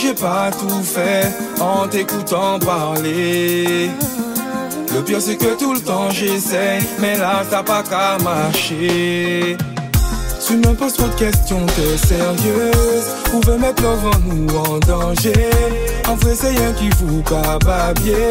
[0.00, 1.30] j'ai pas tout fait
[1.60, 3.90] en t'écoutant parler.
[4.94, 9.56] Le pire c'est que tout le temps j'essaye, mais là t'as pas qu'à marcher.
[10.46, 15.50] Tu me poses trop de questions, t'es sérieuse Ou veut mettre l'avant nous en danger?
[16.08, 18.28] En vrai c'est rien qui vous cababier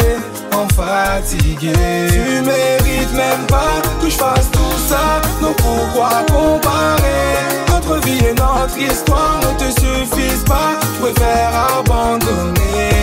[0.54, 1.72] En fatigué
[2.10, 7.69] Tu mérites même pas que je fasse tout ça Donc pourquoi comparer?
[7.90, 10.78] Notre vie et notre histoire ne te suffisent pas.
[10.94, 12.94] Je préfère abandonner.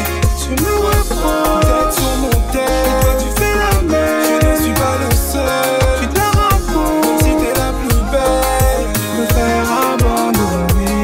[0.41, 3.01] Tu me reprends tête sur mon tête.
[3.01, 4.41] toi tu fais la même.
[4.41, 5.99] Je ne suis pas le seul.
[6.01, 8.87] Tu te la racontes si t'es la plus belle.
[8.95, 11.03] Je préfère abandonner.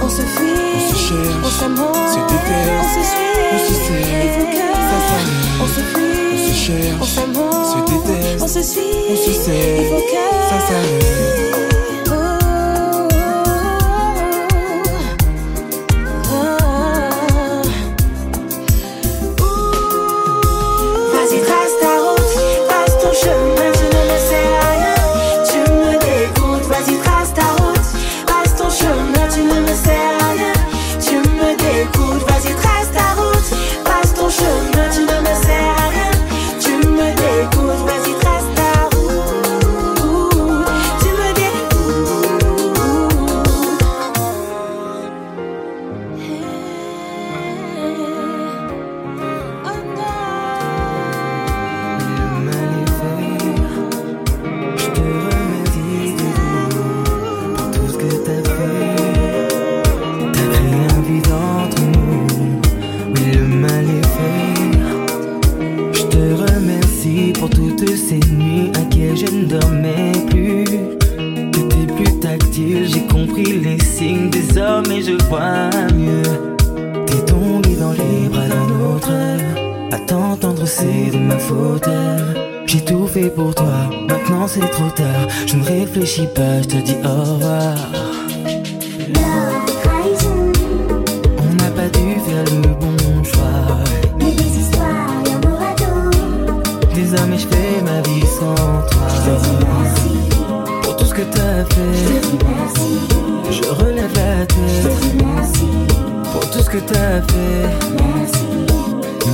[0.00, 3.74] On se fuit, on se cherche, on s'amour, se déteste, on se suit, on se
[3.74, 4.06] sait,
[4.70, 5.50] ça s'arrête.
[5.60, 9.90] On se fuit, on se cherche, on s'amour, se on se suit, on se sait,
[10.48, 11.51] ça s'arrête.
[87.04, 87.74] au revoir.
[91.38, 93.66] On n'a pas dû faire le bon choix.
[94.18, 96.94] Mais des histoires, y en aura d'autres.
[96.94, 99.06] Désormais, je fais ma vie sans toi.
[99.08, 100.12] Je te dis merci.
[100.82, 101.94] Pour tout ce que t'as fait.
[101.94, 102.90] Je te dis merci.
[103.50, 104.56] Je relève la tête.
[104.82, 105.68] Je te dis merci.
[106.32, 107.64] Pour tout ce que t'as fait.
[107.98, 108.46] Merci.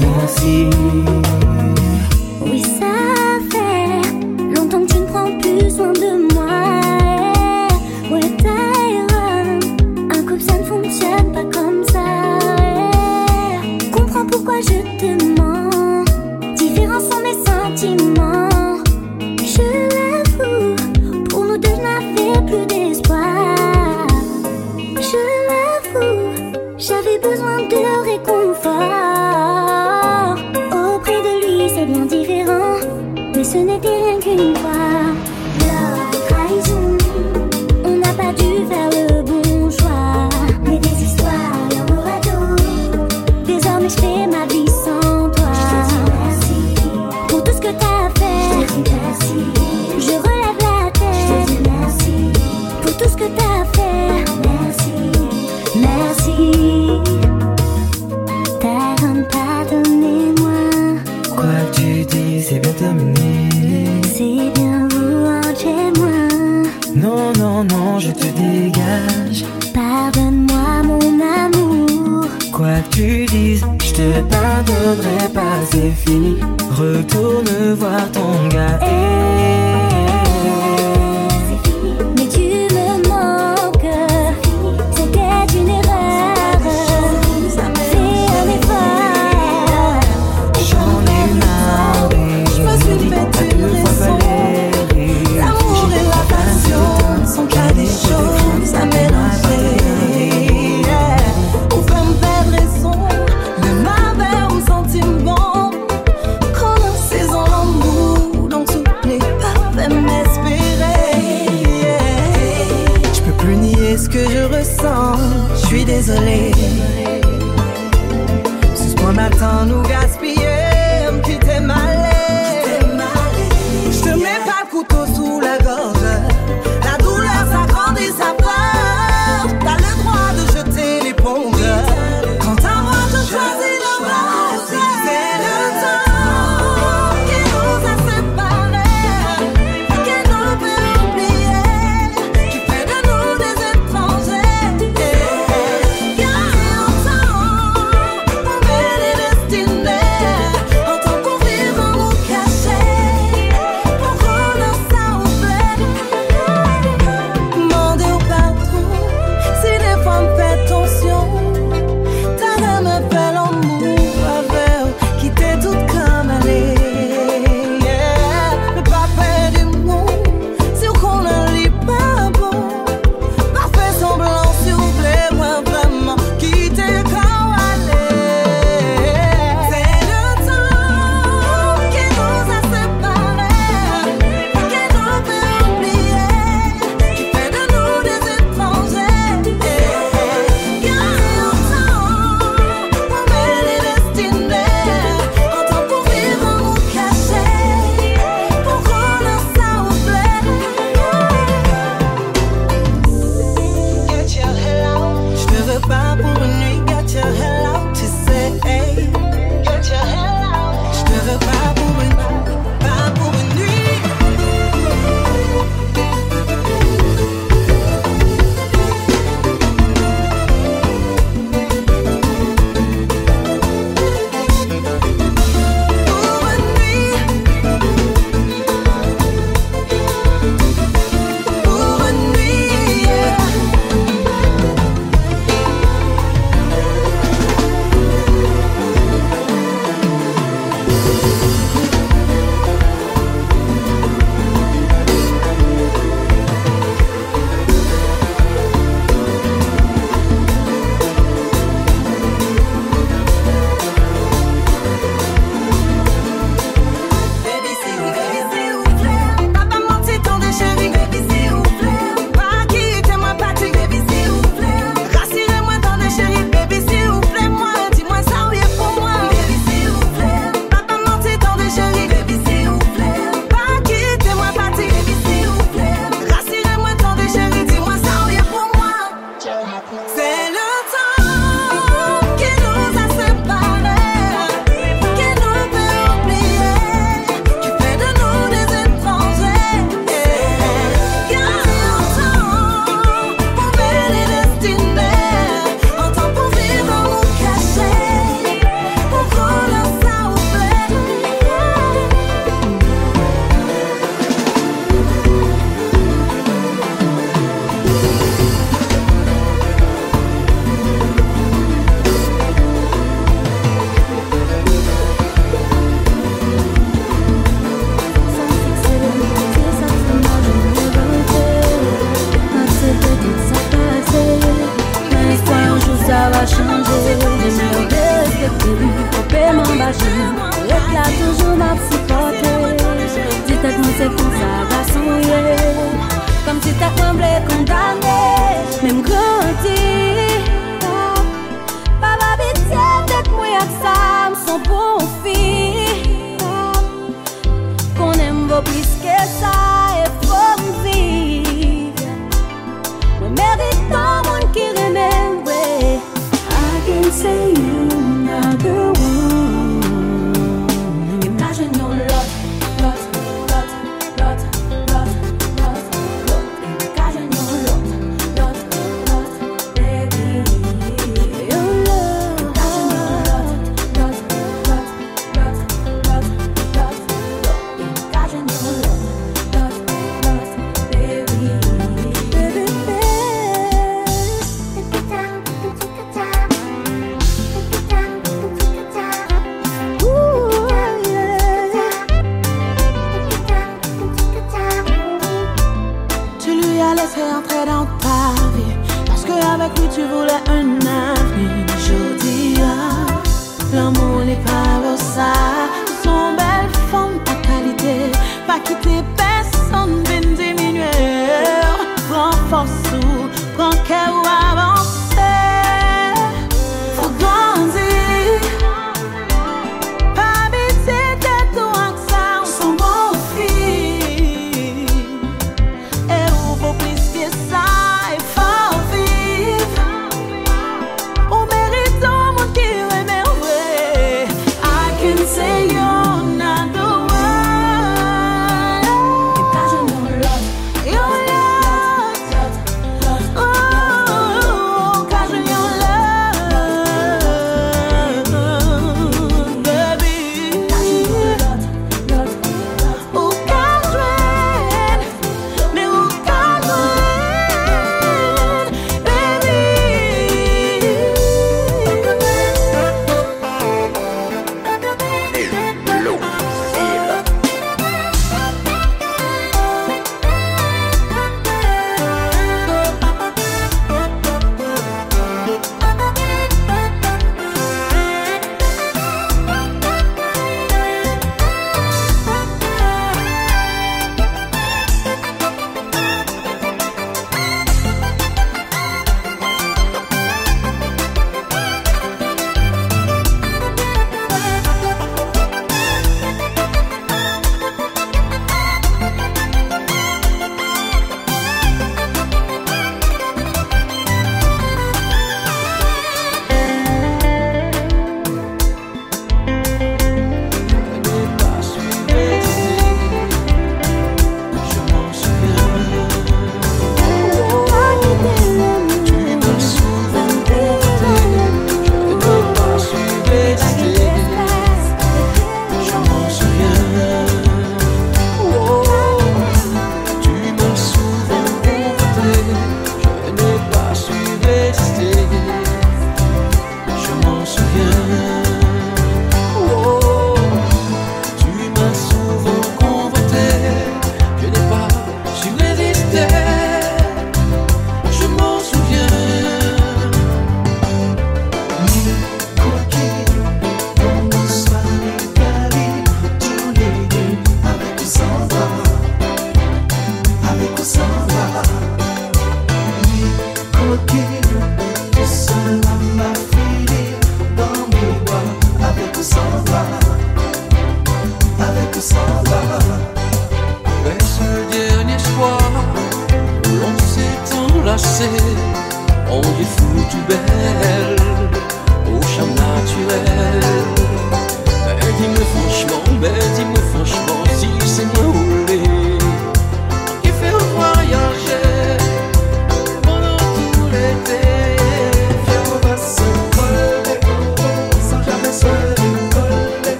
[0.00, 0.68] Merci.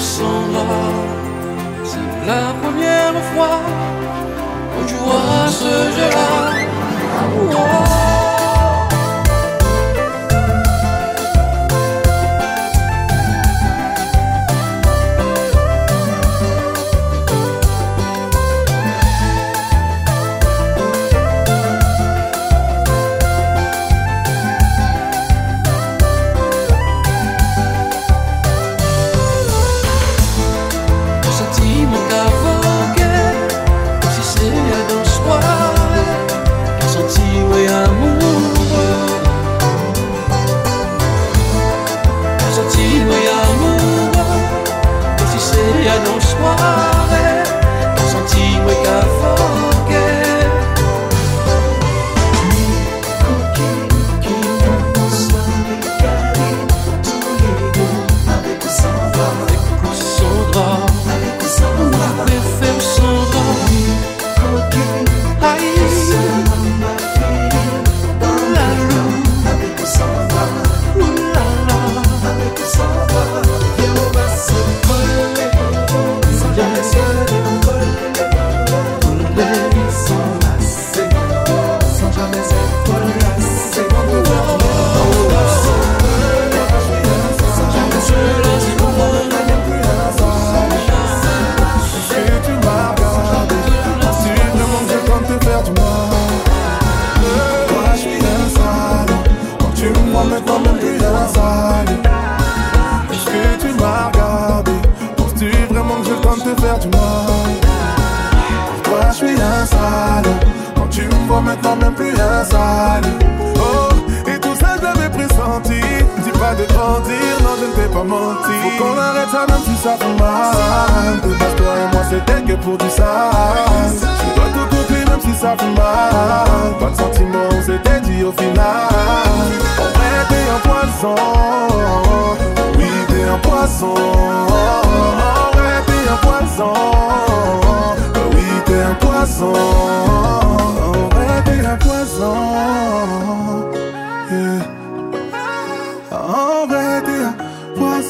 [0.00, 0.22] C'est
[2.24, 3.60] la première fois
[4.76, 6.52] que tu vois ce jeu-là.
[7.34, 7.97] Oh, oh.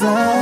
[0.00, 0.37] inside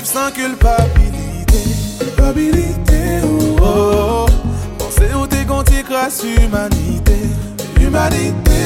[0.00, 1.60] viv san kulpabilite
[1.98, 4.26] Kulpabilite ou oh, oh, oh.
[4.78, 7.18] Pense ou te konti kras humanite
[7.80, 8.60] Humanite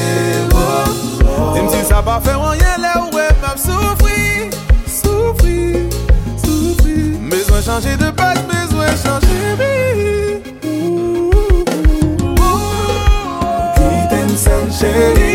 [0.53, 4.49] ou oh, Dem si sa pa fe wanyen le ou e map soufri
[4.87, 5.89] Soufri,
[6.43, 9.73] soufri Mezwen chanje de pak, mezwen chanje bi
[13.75, 15.34] Ki tem san cheri